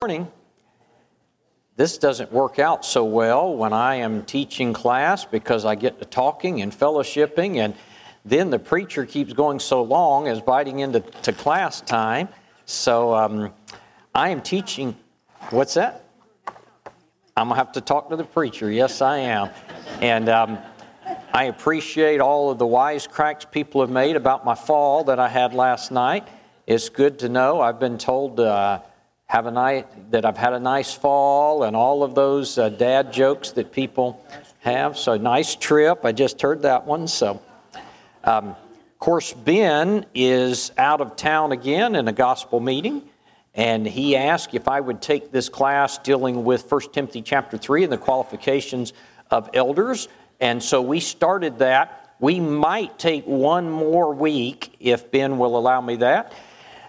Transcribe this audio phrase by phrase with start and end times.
[0.00, 0.30] morning.
[1.74, 6.04] This doesn't work out so well when I am teaching class because I get to
[6.04, 7.74] talking and fellowshipping, and
[8.24, 12.28] then the preacher keeps going so long as biting into to class time.
[12.64, 13.52] So um,
[14.14, 14.96] I am teaching.
[15.50, 16.04] What's that?
[17.36, 18.70] I'm gonna have to talk to the preacher.
[18.70, 19.50] Yes, I am.
[20.00, 20.58] And um,
[21.32, 25.54] I appreciate all of the wisecracks people have made about my fall that I had
[25.54, 26.28] last night.
[26.68, 27.60] It's good to know.
[27.60, 28.38] I've been told.
[28.38, 28.78] Uh,
[29.28, 33.12] have a night that I've had a nice fall and all of those uh, dad
[33.12, 34.24] jokes that people
[34.60, 34.96] have.
[34.96, 36.06] So nice trip.
[36.06, 37.06] I just heard that one.
[37.06, 37.42] So,
[38.24, 43.02] um, of course, Ben is out of town again in a gospel meeting,
[43.54, 47.84] and he asked if I would take this class dealing with 1 Timothy chapter 3
[47.84, 48.94] and the qualifications
[49.30, 50.08] of elders.
[50.40, 52.14] And so we started that.
[52.18, 56.32] We might take one more week if Ben will allow me that.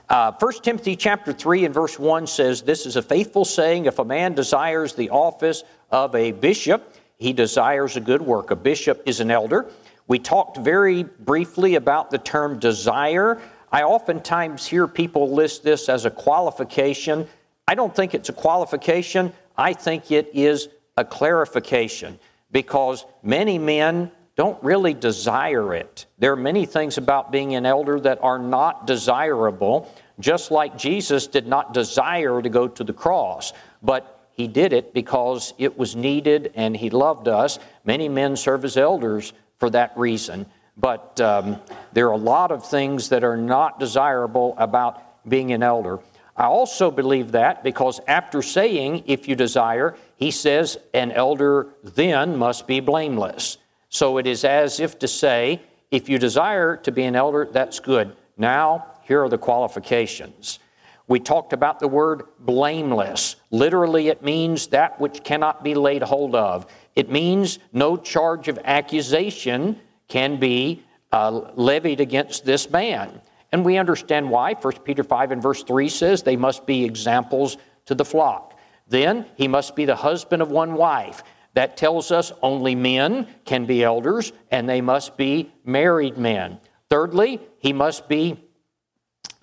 [0.10, 4.00] Uh, 1 Timothy chapter 3 and verse 1 says, This is a faithful saying, if
[4.00, 8.50] a man desires the office of a bishop, he desires a good work.
[8.50, 9.68] A bishop is an elder.
[10.08, 13.40] We talked very briefly about the term desire.
[13.72, 17.28] I oftentimes hear people list this as a qualification.
[17.68, 19.32] I don't think it's a qualification.
[19.56, 22.18] I think it is a clarification
[22.52, 26.06] because many men don't really desire it.
[26.18, 31.28] There are many things about being an elder that are not desirable, just like Jesus
[31.28, 33.52] did not desire to go to the cross,
[33.84, 37.60] but he did it because it was needed and he loved us.
[37.84, 40.46] Many men serve as elders for that reason,
[40.78, 41.60] but um,
[41.92, 46.00] there are a lot of things that are not desirable about being an elder.
[46.38, 52.38] I also believe that because after saying, if you desire, he says, an elder then
[52.38, 53.58] must be blameless.
[53.90, 57.80] So it is as if to say, if you desire to be an elder, that's
[57.80, 58.16] good.
[58.38, 60.60] Now, here are the qualifications.
[61.08, 63.36] We talked about the word blameless.
[63.50, 66.68] Literally, it means that which cannot be laid hold of.
[66.96, 73.22] It means no charge of accusation can be uh, levied against this man.
[73.52, 74.54] And we understand why.
[74.54, 78.60] 1 Peter 5 and verse 3 says they must be examples to the flock.
[78.88, 81.24] Then he must be the husband of one wife.
[81.54, 86.60] That tells us only men can be elders and they must be married men.
[86.90, 88.40] Thirdly, he must be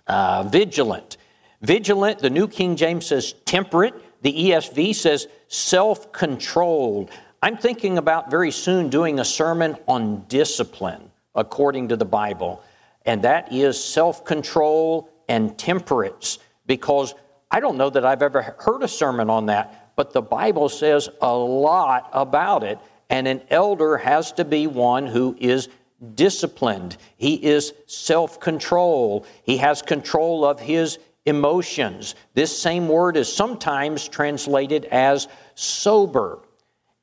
[0.07, 1.17] uh, vigilant.
[1.63, 7.11] Vigilant, the New King James says temperate, the ESV says self controlled.
[7.43, 12.63] I'm thinking about very soon doing a sermon on discipline according to the Bible,
[13.05, 17.15] and that is self control and temperance because
[17.51, 21.09] I don't know that I've ever heard a sermon on that but the Bible says
[21.21, 22.79] a lot about it.
[23.09, 25.69] And an elder has to be one who is
[26.15, 32.15] disciplined, he is self control, he has control of his emotions.
[32.35, 36.41] This same word is sometimes translated as sober.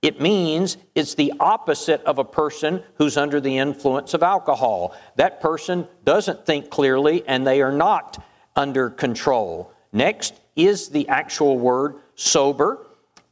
[0.02, 4.96] It means it's the opposite of a person who's under the influence of alcohol.
[5.16, 8.24] That person doesn't think clearly and they are not
[8.56, 9.72] under control.
[9.94, 12.86] Next is the actual word sober.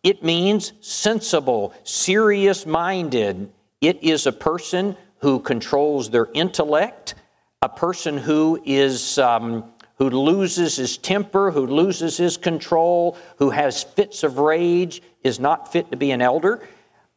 [0.03, 3.51] It means sensible, serious minded.
[3.81, 7.15] It is a person who controls their intellect,
[7.61, 9.17] a person who is.
[9.17, 9.71] Um,
[10.01, 15.71] who loses his temper, who loses his control, who has fits of rage, is not
[15.71, 16.67] fit to be an elder.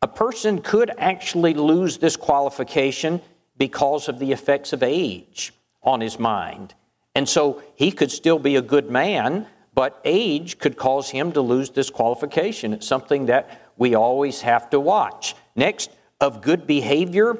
[0.02, 3.22] A person could actually lose this qualification
[3.56, 6.75] because of the effects of age on his mind.
[7.14, 11.40] And so he could still be a good man, but age could cause him to
[11.40, 12.72] lose this qualification.
[12.72, 15.34] It's something that we always have to watch.
[15.56, 15.90] Next,
[16.20, 17.38] of good behavior.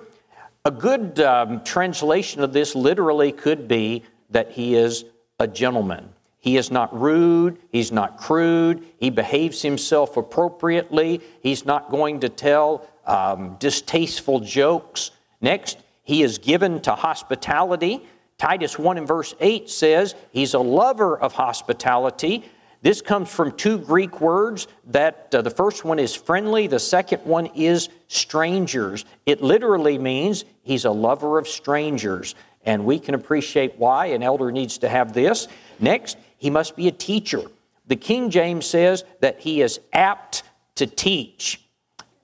[0.65, 5.05] A good um, translation of this literally could be that he is
[5.39, 6.09] a gentleman.
[6.39, 7.59] He is not rude.
[7.71, 8.85] He's not crude.
[8.99, 11.21] He behaves himself appropriately.
[11.43, 15.11] He's not going to tell um, distasteful jokes.
[15.41, 18.07] Next, he is given to hospitality.
[18.39, 22.45] Titus 1 and verse 8 says he's a lover of hospitality.
[22.83, 27.21] This comes from two Greek words that uh, the first one is friendly, the second
[27.25, 29.05] one is strangers.
[29.25, 34.53] It literally means he's a lover of strangers, and we can appreciate why an elder
[34.53, 35.49] needs to have this.
[35.81, 37.43] Next, he must be a teacher.
[37.87, 40.43] The King James says that he is apt
[40.75, 41.61] to teach.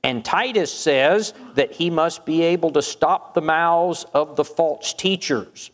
[0.03, 4.93] And Titus says that he must be able to stop the mouths of the false
[4.95, 5.71] teachers.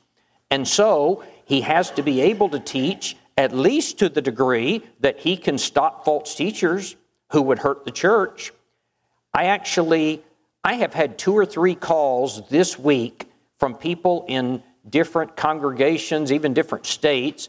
[0.50, 5.18] And so he has to be able to teach at least to the degree that
[5.18, 6.96] he can stop false teachers
[7.32, 8.52] who would hurt the church.
[9.34, 10.22] I actually
[10.64, 16.54] I have had two or three calls this week from people in different congregations, even
[16.54, 17.48] different states,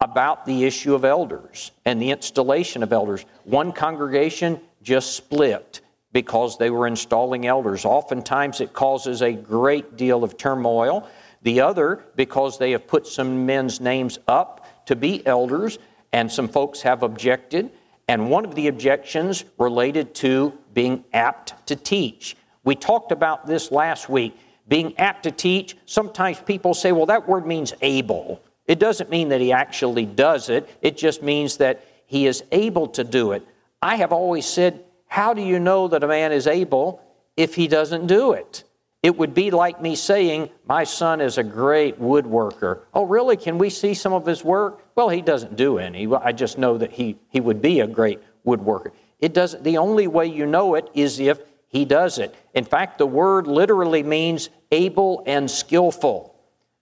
[0.00, 3.26] about the issue of elders and the installation of elders.
[3.44, 5.82] One congregation just split
[6.12, 7.84] because they were installing elders.
[7.84, 11.06] Oftentimes it causes a great deal of turmoil.
[11.44, 15.78] The other, because they have put some men's names up to be elders,
[16.12, 17.70] and some folks have objected.
[18.08, 22.36] And one of the objections related to being apt to teach.
[22.64, 24.36] We talked about this last week.
[24.68, 28.42] Being apt to teach, sometimes people say, well, that word means able.
[28.66, 32.86] It doesn't mean that he actually does it, it just means that he is able
[32.88, 33.46] to do it.
[33.82, 37.02] I have always said, how do you know that a man is able
[37.36, 38.64] if he doesn't do it?
[39.04, 42.84] It would be like me saying, My son is a great woodworker.
[42.94, 43.36] Oh, really?
[43.36, 44.82] Can we see some of his work?
[44.94, 46.10] Well, he doesn't do any.
[46.10, 48.92] I just know that he, he would be a great woodworker.
[49.18, 52.34] It doesn't, the only way you know it is if he does it.
[52.54, 56.34] In fact, the word literally means able and skillful.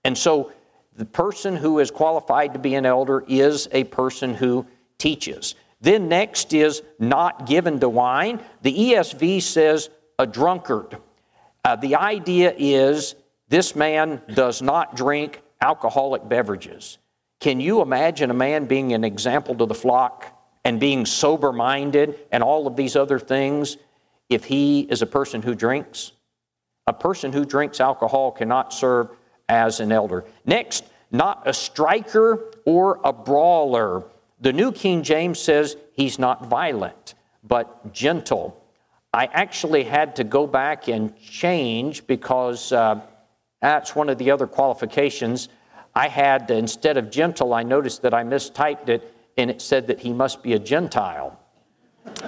[0.04, 0.52] And so
[0.94, 4.64] the person who is qualified to be an elder is a person who
[4.96, 5.56] teaches.
[5.80, 8.40] Then next is not given to wine.
[8.62, 9.90] The ESV says
[10.20, 10.98] a drunkard.
[11.64, 13.14] Uh, the idea is
[13.48, 16.98] this man does not drink alcoholic beverages.
[17.40, 20.26] Can you imagine a man being an example to the flock
[20.64, 23.76] and being sober minded and all of these other things
[24.28, 26.12] if he is a person who drinks?
[26.86, 29.08] A person who drinks alcohol cannot serve
[29.48, 30.24] as an elder.
[30.44, 34.04] Next, not a striker or a brawler.
[34.40, 38.61] The New King James says he's not violent, but gentle.
[39.14, 43.02] I actually had to go back and change because uh,
[43.60, 45.50] that's one of the other qualifications.
[45.94, 50.00] I had, instead of gentle, I noticed that I mistyped it and it said that
[50.00, 51.38] he must be a Gentile.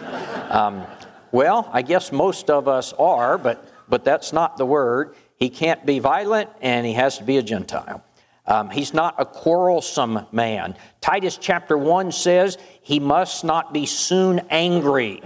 [0.51, 0.87] um,
[1.33, 5.15] well, I guess most of us are, but, but that's not the word.
[5.37, 8.05] He can't be violent and he has to be a Gentile.
[8.47, 10.77] Um, he's not a quarrelsome man.
[11.01, 15.23] Titus chapter 1 says he must not be soon angry.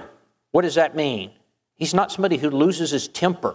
[0.53, 1.33] What does that mean?
[1.79, 3.55] He's not somebody who loses his temper.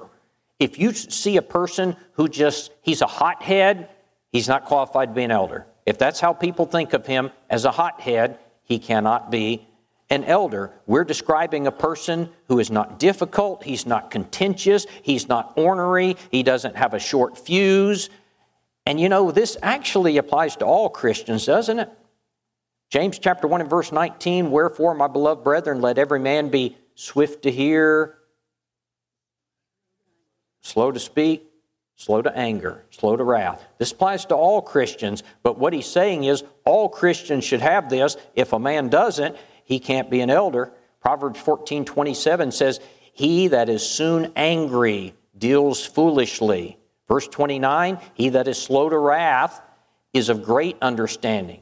[0.59, 3.89] If you see a person who just, he's a hothead,
[4.31, 5.67] he's not qualified to be an elder.
[5.85, 9.67] If that's how people think of him as a hothead, he cannot be
[10.09, 10.71] an elder.
[10.85, 16.43] We're describing a person who is not difficult, he's not contentious, he's not ornery, he
[16.43, 18.09] doesn't have a short fuse.
[18.85, 21.89] And you know, this actually applies to all Christians, doesn't it?
[22.89, 27.43] James chapter 1 and verse 19, wherefore, my beloved brethren, let every man be swift
[27.43, 28.17] to hear,
[30.61, 31.45] slow to speak,
[31.95, 33.63] slow to anger, slow to wrath.
[33.77, 38.17] This applies to all Christians, but what he's saying is all Christians should have this.
[38.35, 40.71] If a man doesn't, he can't be an elder.
[41.01, 42.79] Proverbs 14 27 says,
[43.11, 46.77] He that is soon angry deals foolishly.
[47.07, 49.61] Verse 29 He that is slow to wrath
[50.13, 51.61] is of great understanding.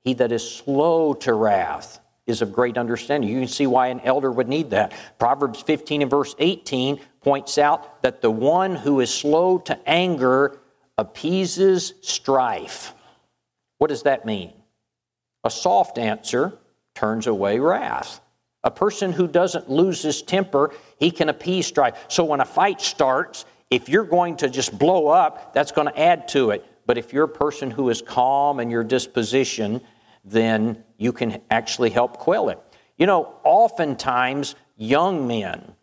[0.00, 2.00] He that is slow to wrath
[2.32, 3.30] is of great understanding.
[3.30, 4.92] You can see why an elder would need that.
[5.20, 10.58] Proverbs 15 and verse 18 points out that the one who is slow to anger
[10.98, 12.92] appeases strife.
[13.78, 14.52] What does that mean?
[15.44, 16.58] A soft answer
[16.94, 18.20] turns away wrath.
[18.64, 22.04] A person who doesn't lose his temper, he can appease strife.
[22.08, 25.98] So when a fight starts, if you're going to just blow up, that's going to
[25.98, 26.64] add to it.
[26.86, 29.80] But if you're a person who is calm in your disposition,
[30.24, 32.58] then you can actually help quell it.
[32.96, 35.74] You know, oftentimes young men,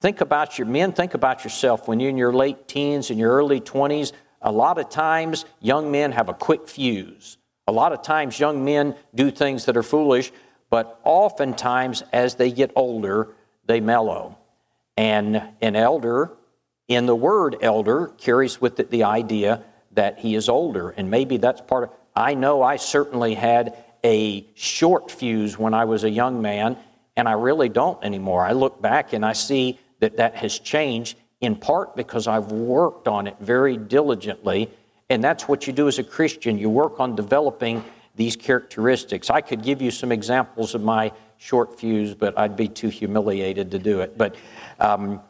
[0.00, 3.32] think about your men, think about yourself when you're in your late teens and your
[3.32, 4.12] early 20s.
[4.42, 7.38] A lot of times, young men have a quick fuse.
[7.66, 10.32] A lot of times, young men do things that are foolish,
[10.68, 13.28] but oftentimes, as they get older,
[13.66, 14.36] they mellow.
[14.96, 16.32] And an elder,
[16.88, 20.90] in the word elder, carries with it the idea that he is older.
[20.90, 25.84] And maybe that's part of, I know I certainly had a short fuse when I
[25.84, 26.76] was a young man,
[27.16, 28.44] and I really don't anymore.
[28.44, 33.08] I look back and I see that that has changed in part because I've worked
[33.08, 34.70] on it very diligently.
[35.10, 36.58] And that's what you do as a Christian.
[36.58, 37.84] You work on developing
[38.16, 39.30] these characteristics.
[39.30, 43.70] I could give you some examples of my short fuse, but I'd be too humiliated
[43.72, 44.16] to do it.
[44.16, 44.36] But
[44.78, 45.20] um,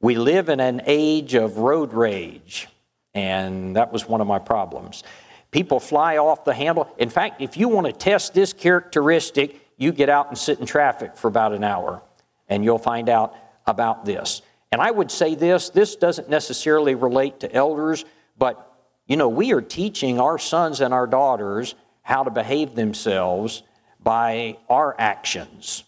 [0.00, 2.68] we live in an age of road rage,
[3.14, 5.02] and that was one of my problems.
[5.50, 6.92] People fly off the handle.
[6.98, 10.66] In fact, if you want to test this characteristic, you get out and sit in
[10.66, 12.02] traffic for about an hour,
[12.48, 13.34] and you'll find out
[13.66, 14.42] about this.
[14.72, 18.04] And I would say this this doesn't necessarily relate to elders,
[18.38, 18.66] but
[19.06, 23.64] you know, we are teaching our sons and our daughters how to behave themselves
[24.00, 25.82] by our actions.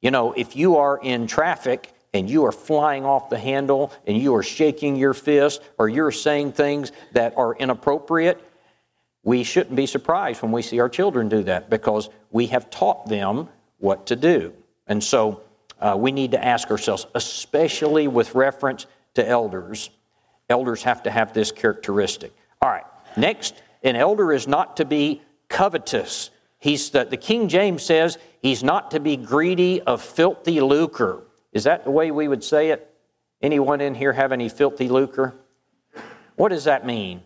[0.00, 4.16] You know, if you are in traffic and you are flying off the handle and
[4.16, 8.42] you are shaking your fist or you're saying things that are inappropriate,
[9.24, 13.08] we shouldn't be surprised when we see our children do that because we have taught
[13.08, 13.48] them
[13.78, 14.52] what to do.
[14.86, 15.42] And so
[15.80, 19.90] uh, we need to ask ourselves, especially with reference to elders,
[20.48, 22.32] elders have to have this characteristic.
[22.60, 22.84] All right,
[23.16, 26.30] next, an elder is not to be covetous.
[26.58, 31.22] He's the, the King James says he's not to be greedy of filthy lucre.
[31.52, 32.88] Is that the way we would say it?
[33.40, 35.34] Anyone in here have any filthy lucre?
[36.36, 37.22] What does that mean?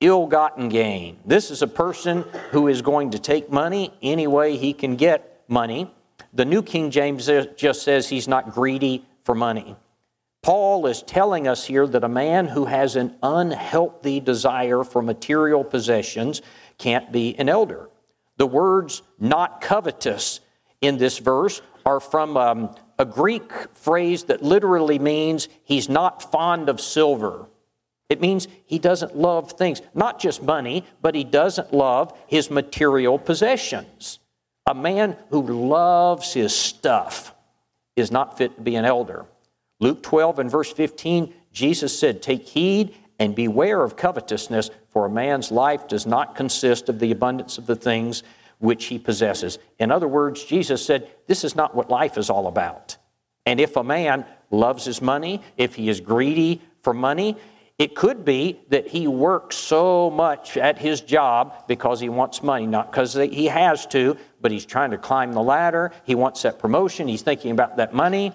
[0.00, 1.18] Ill gotten gain.
[1.26, 5.42] This is a person who is going to take money any way he can get
[5.46, 5.92] money.
[6.32, 9.76] The New King James just says he's not greedy for money.
[10.42, 15.62] Paul is telling us here that a man who has an unhealthy desire for material
[15.62, 16.40] possessions
[16.78, 17.90] can't be an elder.
[18.38, 20.40] The words not covetous
[20.80, 26.70] in this verse are from um, a Greek phrase that literally means he's not fond
[26.70, 27.46] of silver.
[28.10, 33.18] It means he doesn't love things, not just money, but he doesn't love his material
[33.18, 34.18] possessions.
[34.66, 37.32] A man who loves his stuff
[37.96, 39.26] is not fit to be an elder.
[39.78, 45.10] Luke 12 and verse 15, Jesus said, Take heed and beware of covetousness, for a
[45.10, 48.24] man's life does not consist of the abundance of the things
[48.58, 49.58] which he possesses.
[49.78, 52.96] In other words, Jesus said, This is not what life is all about.
[53.46, 57.36] And if a man loves his money, if he is greedy for money,
[57.80, 62.66] it could be that he works so much at his job because he wants money,
[62.66, 65.90] not because he has to, but he's trying to climb the ladder.
[66.04, 67.08] He wants that promotion.
[67.08, 68.32] He's thinking about that money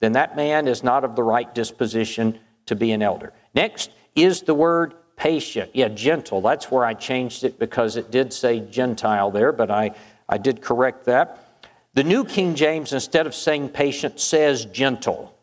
[0.00, 3.32] then that man is not of the right disposition to be an elder.
[3.54, 5.70] Next is the word patient.
[5.72, 6.40] Yeah, gentle.
[6.40, 9.92] That's where I changed it because it did say Gentile there, but I,
[10.28, 11.64] I did correct that.
[11.94, 15.34] The New King James, instead of saying patient, says gentle.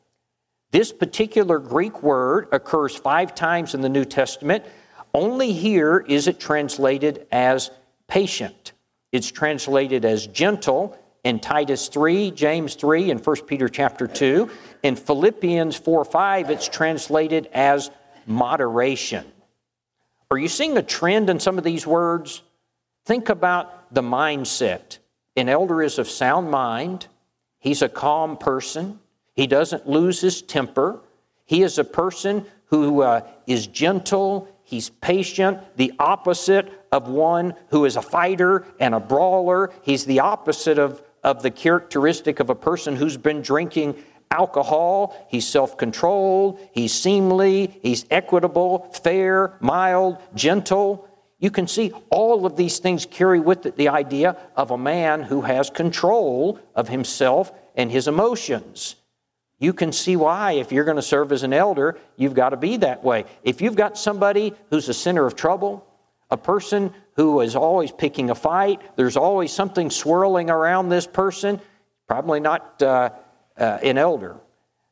[0.74, 4.66] This particular Greek word occurs five times in the New Testament.
[5.14, 7.70] Only here is it translated as
[8.08, 8.72] patient.
[9.12, 14.50] It's translated as gentle in Titus 3, James 3, and 1 Peter chapter 2.
[14.82, 17.92] In Philippians 4 5, it's translated as
[18.26, 19.32] moderation.
[20.32, 22.42] Are you seeing a trend in some of these words?
[23.06, 24.98] Think about the mindset.
[25.36, 27.06] An elder is of sound mind,
[27.60, 29.00] he's a calm person,
[29.36, 31.02] he doesn't lose his temper,
[31.46, 37.86] he is a person who uh, is gentle, he's patient, the opposite of one who
[37.86, 39.72] is a fighter and a brawler.
[39.84, 43.96] He's the opposite of of the characteristic of a person who's been drinking
[44.30, 45.16] alcohol.
[45.30, 51.08] He's self controlled, he's seemly, he's equitable, fair, mild, gentle.
[51.40, 55.24] You can see all of these things carry with it the idea of a man
[55.24, 58.96] who has control of himself and his emotions.
[59.64, 62.58] You can see why, if you're going to serve as an elder, you've got to
[62.58, 63.24] be that way.
[63.44, 65.88] If you've got somebody who's a center of trouble,
[66.30, 68.82] a person who is always picking a fight.
[68.98, 71.62] There's always something swirling around this person.
[72.10, 73.12] Probably not uh,
[73.58, 74.36] uh, an elder.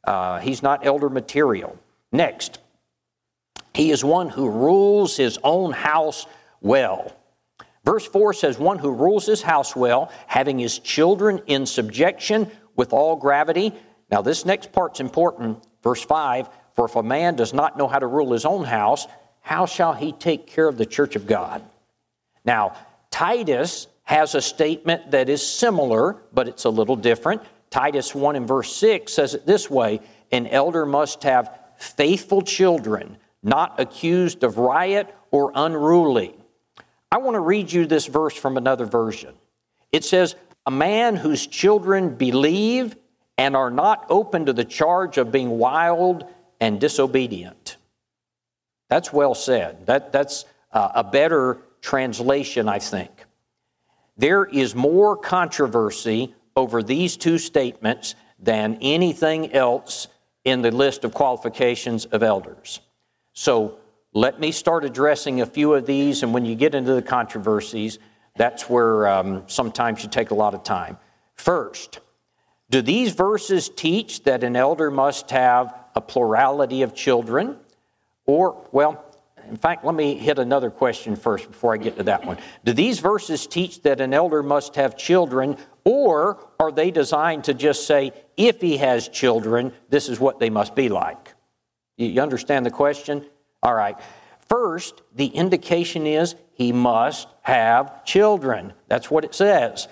[0.06, 1.78] Uh, he's not elder material.
[2.13, 2.60] Next,
[3.74, 6.28] he is one who rules his own house
[6.62, 7.13] well.
[7.84, 12.94] Verse 4 says, One who rules his house well, having his children in subjection with
[12.94, 13.74] all gravity.
[14.12, 15.65] Now, this next part's important.
[15.84, 19.08] Verse 5 For if a man does not know how to rule his own house,
[19.41, 21.63] how shall he take care of the church of God?
[22.46, 22.75] Now,
[23.10, 27.41] Titus has a statement that is similar, but it's a little different.
[27.70, 30.01] Titus 1 and verse 6 says it this way
[30.32, 36.36] An elder must have faithful children, not accused of riot or unruly.
[37.12, 39.34] I want to read you this verse from another version.
[39.91, 42.96] It says, A man whose children believe
[43.41, 46.25] and are not open to the charge of being wild
[46.60, 47.77] and disobedient.
[48.88, 49.88] That's well said.
[49.88, 53.10] That, that's uh, a better translation, I think.
[54.15, 60.07] There is more controversy over these two statements than anything else
[60.43, 62.79] in the list of qualifications of elders.
[63.33, 63.79] So
[64.13, 67.98] let me start addressing a few of these, and when you get into the controversies,
[68.36, 70.95] that's where um, sometimes you take a lot of time.
[71.33, 72.01] First,
[72.72, 77.58] do these verses teach that an elder must have a plurality of children?
[78.25, 79.06] Or, well,
[79.50, 82.38] in fact, let me hit another question first before I get to that one.
[82.63, 87.54] Do these verses teach that an elder must have children, or are they designed to
[87.54, 91.34] just say, if he has children, this is what they must be like?
[91.98, 93.25] You understand the question?
[93.62, 93.98] All right.
[94.48, 98.72] First, the indication is he must have children.
[98.88, 99.90] That's what it says.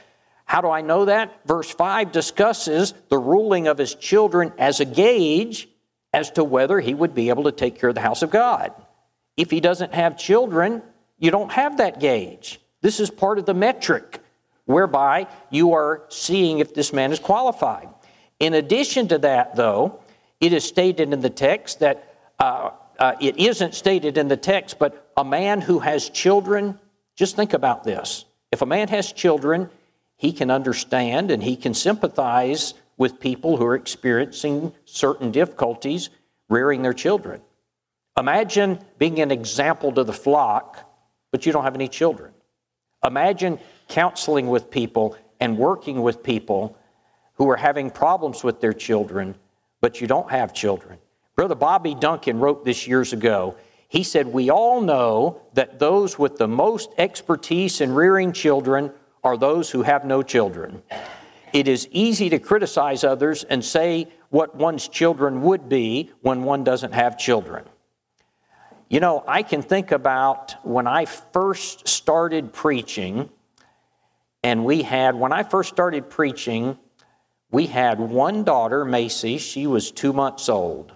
[0.50, 1.46] How do I know that?
[1.46, 5.70] Verse 5 discusses the ruling of his children as a gauge
[6.12, 8.74] as to whether he would be able to take care of the house of God.
[9.38, 10.82] If he doesn't have children,
[11.20, 12.60] you don't have that gauge.
[12.82, 14.24] This is part of the metric
[14.66, 17.90] whereby you are seeing if this man is qualified.
[18.40, 20.00] In addition to that, though,
[20.42, 24.80] it is stated in the text that uh, uh, it isn't stated in the text,
[24.80, 26.80] but a man who has children,
[27.16, 28.26] just think about this.
[28.52, 29.70] If a man has children,
[30.20, 36.10] he can understand and he can sympathize with people who are experiencing certain difficulties
[36.50, 37.40] rearing their children.
[38.18, 40.78] Imagine being an example to the flock,
[41.32, 42.34] but you don't have any children.
[43.06, 46.78] Imagine counseling with people and working with people
[47.36, 49.36] who are having problems with their children,
[49.80, 51.00] but you don't have children.
[51.38, 53.56] Brother Bobby Duncan wrote this years ago.
[53.88, 58.92] He said, We all know that those with the most expertise in rearing children
[59.24, 60.82] are those who have no children.
[61.54, 66.64] It is easy to criticize others and say what one's children would be when one
[66.64, 67.66] doesn't have children.
[68.90, 73.30] You know, I can think about when I first started preaching,
[74.44, 76.78] and we had, when I first started preaching,
[77.52, 79.38] we had one daughter, Macy.
[79.38, 80.94] She was two months old.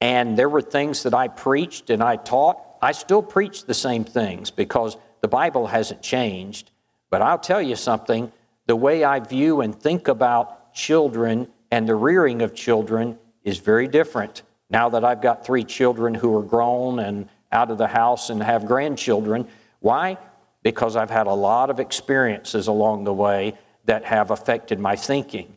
[0.00, 2.58] And there were things that I preached and I taught.
[2.82, 6.70] I still preach the same things because the Bible hasn't changed.
[7.10, 8.32] But I'll tell you something
[8.66, 13.88] the way I view and think about children and the rearing of children is very
[13.88, 18.30] different now that I've got three children who are grown and out of the house
[18.30, 19.46] and have grandchildren.
[19.80, 20.18] Why?
[20.62, 25.56] Because I've had a lot of experiences along the way that have affected my thinking.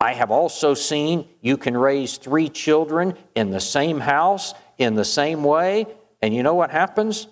[0.00, 5.04] I have also seen you can raise three children in the same house, in the
[5.04, 5.86] same way,
[6.22, 7.26] and you know what happens?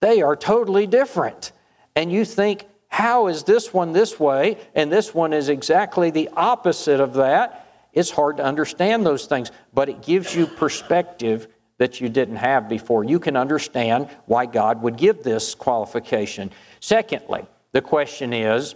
[0.00, 1.52] They are totally different.
[1.96, 6.28] And you think, how is this one this way and this one is exactly the
[6.36, 7.66] opposite of that?
[7.92, 12.68] It's hard to understand those things, but it gives you perspective that you didn't have
[12.68, 13.04] before.
[13.04, 16.50] You can understand why God would give this qualification.
[16.80, 18.74] Secondly, the question is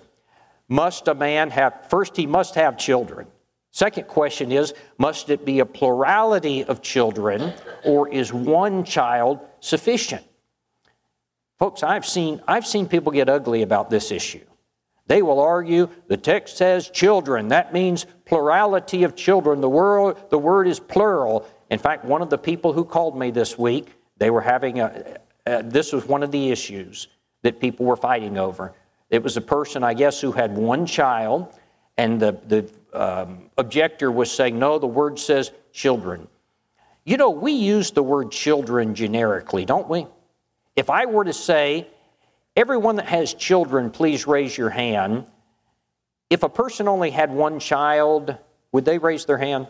[0.68, 3.26] must a man have, first, he must have children.
[3.70, 7.52] Second question is must it be a plurality of children
[7.84, 10.24] or is one child sufficient?
[11.58, 14.44] Folks, I've seen, I've seen people get ugly about this issue.
[15.06, 17.48] They will argue the text says children.
[17.48, 19.60] That means plurality of children.
[19.60, 21.46] The word, the word is plural.
[21.70, 25.18] In fact, one of the people who called me this week, they were having a,
[25.46, 27.08] uh, this was one of the issues
[27.42, 28.74] that people were fighting over.
[29.10, 31.54] It was a person, I guess, who had one child,
[31.98, 36.26] and the, the um, objector was saying, no, the word says children.
[37.04, 40.06] You know, we use the word children generically, don't we?
[40.76, 41.88] If I were to say,
[42.56, 45.26] Everyone that has children, please raise your hand.
[46.30, 48.36] If a person only had one child,
[48.70, 49.66] would they raise their hand?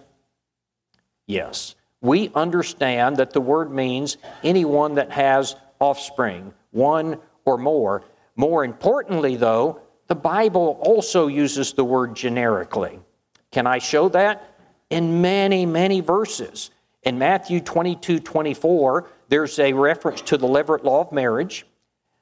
[1.26, 1.76] Yes.
[2.02, 8.04] We understand that the word means anyone that has offspring, one or more.
[8.36, 13.00] More importantly, though, the Bible also uses the word generically.
[13.50, 14.54] Can I show that?
[14.90, 16.70] In many, many verses.
[17.02, 21.66] In Matthew 22 24, there's a reference to the Levirate law of marriage.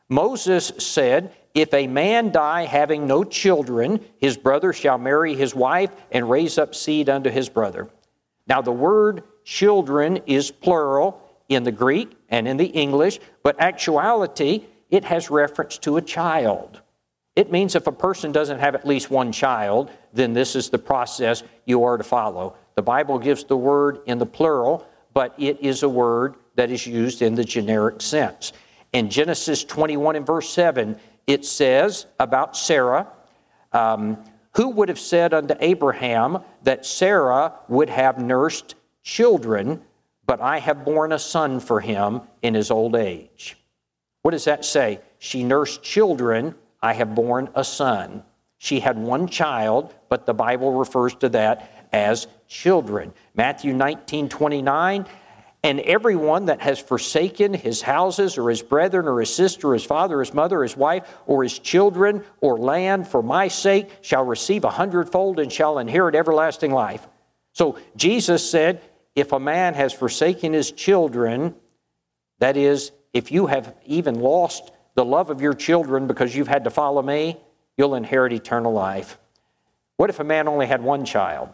[0.08, 5.90] Moses said, If a man die having no children, his brother shall marry his wife
[6.10, 7.88] and raise up seed unto his brother.
[8.46, 14.64] Now, the word children is plural in the Greek and in the English, but actuality,
[14.90, 16.80] it has reference to a child.
[17.34, 20.78] It means if a person doesn't have at least one child, then this is the
[20.78, 22.56] process you are to follow.
[22.74, 26.86] The Bible gives the word in the plural, but it is a word that is
[26.86, 28.52] used in the generic sense.
[28.92, 33.08] In Genesis 21 and verse 7, it says about Sarah,
[33.72, 34.18] um,
[34.54, 39.82] who would have said unto Abraham that Sarah would have nursed children,
[40.26, 43.56] but I have borne a son for him in his old age?
[44.22, 45.00] What does that say?
[45.18, 48.22] She nursed children, I have borne a son.
[48.58, 53.12] She had one child, but the Bible refers to that as children.
[53.34, 55.06] Matthew 19 29,
[55.64, 59.84] and everyone that has forsaken his houses or his brethren or his sister or his
[59.84, 63.88] father or his mother or his wife or his children or land for my sake
[64.00, 67.06] shall receive a hundredfold and shall inherit everlasting life.
[67.52, 68.82] So Jesus said,
[69.14, 71.54] if a man has forsaken his children,
[72.38, 76.64] that is, if you have even lost the love of your children because you've had
[76.64, 77.36] to follow me,
[77.76, 79.18] you'll inherit eternal life.
[79.96, 81.50] What if a man only had one child?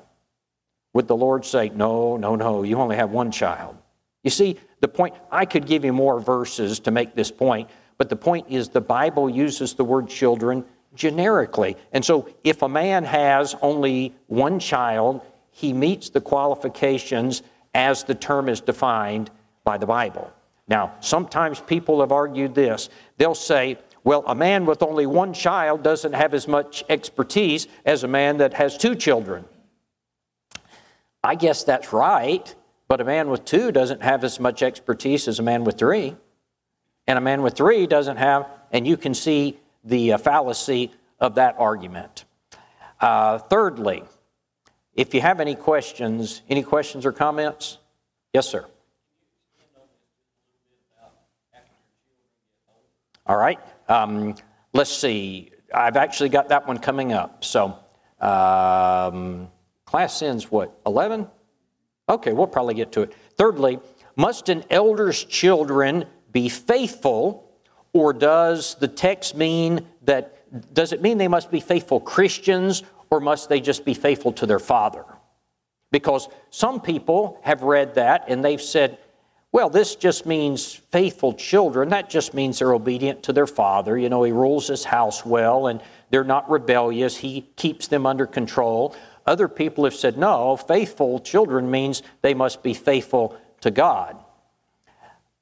[0.94, 3.76] Would the Lord say, No, no, no, you only have one child?
[4.22, 8.08] You see, the point, I could give you more verses to make this point, but
[8.08, 11.76] the point is the Bible uses the word children generically.
[11.92, 17.42] And so if a man has only one child, he meets the qualifications
[17.74, 19.30] as the term is defined
[19.64, 20.32] by the Bible.
[20.68, 22.90] Now, sometimes people have argued this.
[23.16, 28.04] They'll say, well, a man with only one child doesn't have as much expertise as
[28.04, 29.44] a man that has two children.
[31.22, 32.54] I guess that's right,
[32.88, 36.16] but a man with two doesn't have as much expertise as a man with three.
[37.06, 41.36] And a man with three doesn't have, and you can see the uh, fallacy of
[41.36, 42.24] that argument.
[43.00, 44.02] Uh, thirdly,
[44.94, 47.78] if you have any questions, any questions or comments?
[48.32, 48.66] Yes, sir.
[53.26, 53.58] All right.
[53.88, 54.34] Um,
[54.72, 55.50] let's see.
[55.72, 57.44] I've actually got that one coming up.
[57.44, 57.78] So,
[58.20, 59.50] um,
[59.84, 61.28] class ends what, 11?
[62.08, 63.12] Okay, we'll probably get to it.
[63.36, 63.78] Thirdly,
[64.16, 67.52] must an elder's children be faithful,
[67.92, 73.20] or does the text mean that, does it mean they must be faithful Christians, or
[73.20, 75.04] must they just be faithful to their father?
[75.90, 78.98] Because some people have read that and they've said,
[79.50, 81.88] well, this just means faithful children.
[81.88, 83.96] That just means they're obedient to their father.
[83.96, 87.16] You know, he rules his house well and they're not rebellious.
[87.16, 88.94] He keeps them under control.
[89.28, 94.16] Other people have said, no, faithful children means they must be faithful to God.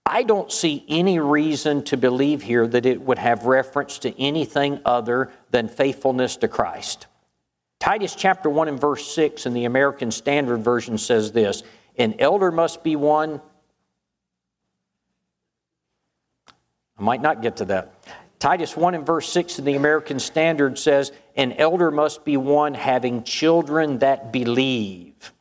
[0.04, 4.80] I don't see any reason to believe here that it would have reference to anything
[4.84, 7.06] other than faithfulness to Christ.
[7.78, 11.62] Titus chapter 1 and verse 6 in the American Standard Version says this
[11.96, 13.40] An elder must be one
[16.98, 17.94] I might not get to that.
[18.38, 22.74] Titus 1 and verse 6 in the American Standard says, An elder must be one
[22.74, 25.32] having children that believe.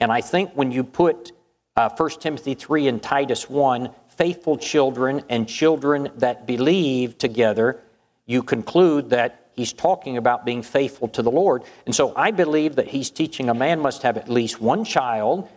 [0.00, 1.32] And I think when you put
[1.76, 7.80] uh, 1 Timothy 3 and Titus 1, faithful children and children that believe together,
[8.26, 11.62] you conclude that he's talking about being faithful to the Lord.
[11.86, 15.48] And so I believe that he's teaching a man must have at least one child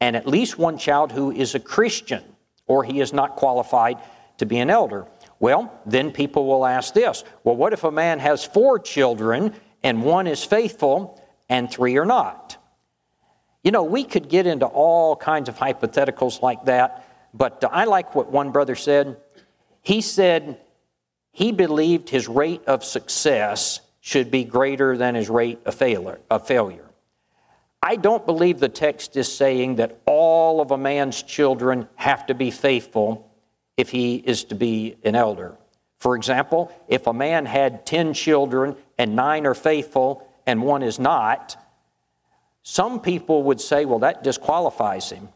[0.00, 2.22] and at least one child who is a Christian,
[2.66, 3.96] or he is not qualified
[4.38, 5.06] to be an elder.
[5.44, 9.52] Well, then people will ask this well, what if a man has four children
[9.82, 12.56] and one is faithful and three are not?
[13.62, 18.14] You know, we could get into all kinds of hypotheticals like that, but I like
[18.14, 19.18] what one brother said.
[19.82, 20.60] He said
[21.30, 26.20] he believed his rate of success should be greater than his rate of failure.
[26.30, 26.88] Of failure.
[27.82, 32.34] I don't believe the text is saying that all of a man's children have to
[32.34, 33.30] be faithful
[33.76, 35.56] if he is to be an elder.
[35.98, 40.98] For example, if a man had 10 children and nine are faithful and one is
[40.98, 41.56] not,
[42.62, 45.28] some people would say, well, that disqualifies him.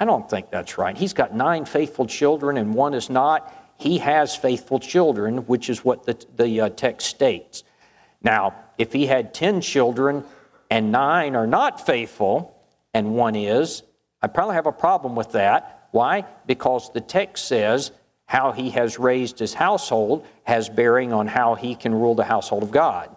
[0.00, 0.96] I don't think that's right.
[0.96, 3.54] He's got nine faithful children and one is not.
[3.78, 7.64] He has faithful children, which is what the, the uh, text states.
[8.22, 10.24] Now, if he had 10 children
[10.70, 12.54] and nine are not faithful
[12.94, 13.82] and one is,
[14.22, 16.24] I probably have a problem with that why?
[16.46, 17.92] Because the text says
[18.26, 22.62] how he has raised his household has bearing on how he can rule the household
[22.62, 23.14] of God.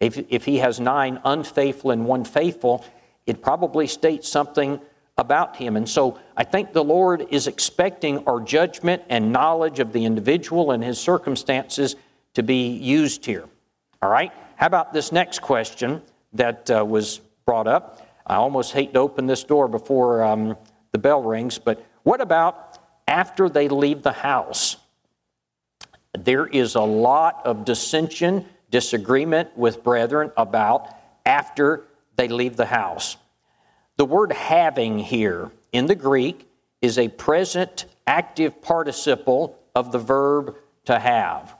[0.00, 2.84] If, if he has nine unfaithful and one faithful,
[3.26, 4.80] it probably states something
[5.16, 5.76] about him.
[5.76, 10.72] And so I think the Lord is expecting our judgment and knowledge of the individual
[10.72, 11.96] and his circumstances
[12.34, 13.44] to be used here.
[14.02, 14.32] All right?
[14.56, 18.06] How about this next question that uh, was brought up?
[18.26, 20.56] I almost hate to open this door before um,
[20.92, 24.76] the bell rings, but what about after they leave the house?
[26.16, 30.88] There is a lot of dissension, disagreement with brethren about
[31.26, 31.84] after
[32.16, 33.16] they leave the house.
[33.96, 36.48] The word having here in the Greek
[36.80, 41.56] is a present active participle of the verb to have.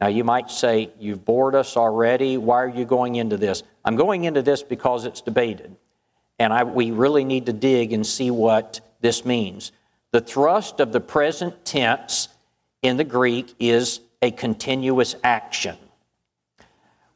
[0.00, 2.36] Now, you might say, You've bored us already.
[2.36, 3.62] Why are you going into this?
[3.84, 5.76] I'm going into this because it's debated.
[6.38, 9.72] And I, we really need to dig and see what this means.
[10.12, 12.28] The thrust of the present tense
[12.82, 15.76] in the Greek is a continuous action.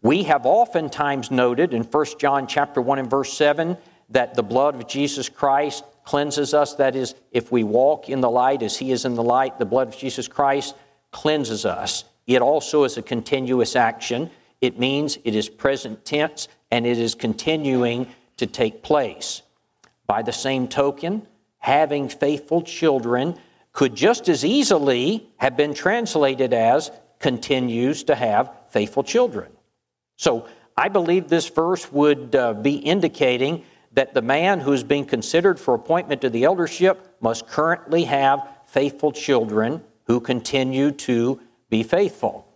[0.03, 3.77] We have oftentimes noted in 1 John chapter 1 and verse 7
[4.11, 6.75] that the blood of Jesus Christ cleanses us.
[6.75, 9.65] That is, if we walk in the light as he is in the light, the
[9.65, 10.75] blood of Jesus Christ
[11.11, 12.05] cleanses us.
[12.27, 14.31] It also is a continuous action.
[14.61, 19.43] It means it is present tense and it is continuing to take place.
[20.07, 21.27] By the same token,
[21.65, 23.35] having faithful children
[23.73, 29.51] could just as easily have been translated as continues to have faithful children.
[30.17, 30.47] So
[30.77, 35.59] I believe this verse would uh, be indicating that the man who is being considered
[35.59, 42.47] for appointment to the eldership must currently have faithful children who continue to be faithful.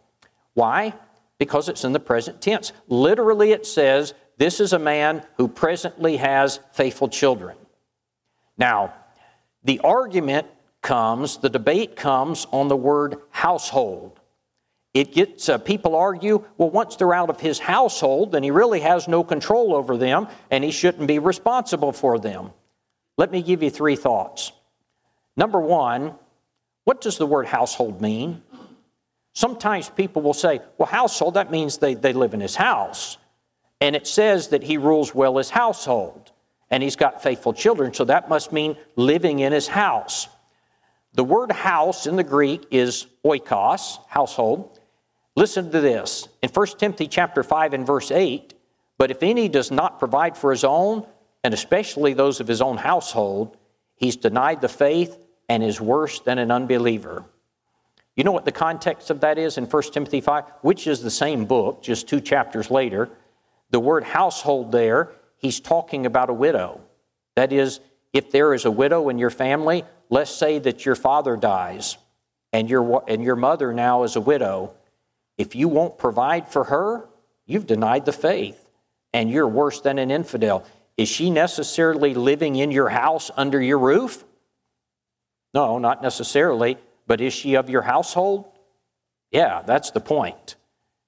[0.53, 0.93] Why?
[1.39, 2.75] Because it's in the present tense.
[2.89, 7.57] Literally, it says, This is a man who presently has faithful children.
[8.59, 8.93] Now,
[9.63, 10.49] the argument
[10.83, 14.21] comes, the debate comes on the word household.
[14.95, 18.81] It gets uh, people argue, well, once they're out of his household, then he really
[18.81, 22.51] has no control over them and he shouldn't be responsible for them.
[23.17, 24.53] Let me give you three thoughts.
[25.37, 26.15] Number one,
[26.85, 28.43] what does the word household mean?
[29.35, 33.19] Sometimes people will say, well, household, that means they, they live in his house.
[33.81, 36.33] And it says that he rules well his household
[36.71, 40.29] and he's got faithful children, so that must mean living in his house.
[41.15, 44.79] The word house in the Greek is oikos, household.
[45.35, 46.29] Listen to this.
[46.43, 48.55] In 1 Timothy chapter 5 and verse 8,
[48.99, 51.07] but if any does not provide for his own,
[51.45, 53.57] and especially those of his own household,
[53.97, 55.17] he's denied the faith
[55.49, 57.25] and is worse than an unbeliever.
[58.17, 61.11] You know what the context of that is in 1 Timothy 5, which is the
[61.11, 63.09] same book, just two chapters later.
[63.71, 66.81] The word household there, he's talking about a widow.
[67.37, 67.81] That is,
[68.13, 71.97] if there is a widow in your family, let's say that your father dies
[72.53, 74.75] and your, and your mother now is a widow.
[75.37, 77.09] If you won't provide for her,
[77.47, 78.69] you've denied the faith
[79.13, 80.65] and you're worse than an infidel.
[80.97, 84.25] Is she necessarily living in your house under your roof?
[85.55, 86.77] No, not necessarily.
[87.07, 88.45] But is she of your household?
[89.31, 90.57] Yeah, that's the point.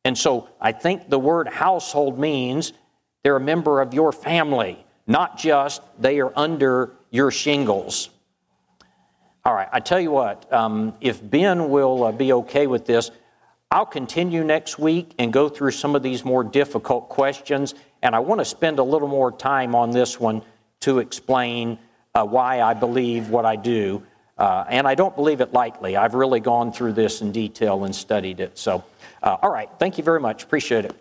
[0.04, 2.72] And so I think the word household means
[3.22, 8.10] they're a member of your family, not just they are under your shingles.
[9.44, 13.10] All right, I tell you what, um, if Ben will uh, be okay with this,
[13.70, 17.74] I'll continue next week and go through some of these more difficult questions.
[18.02, 20.42] And I want to spend a little more time on this one
[20.80, 21.78] to explain
[22.14, 24.02] uh, why I believe what I do.
[24.36, 25.96] Uh, and I don't believe it lightly.
[25.96, 28.58] I've really gone through this in detail and studied it.
[28.58, 28.82] So,
[29.22, 30.42] uh, all right, thank you very much.
[30.42, 31.00] Appreciate it.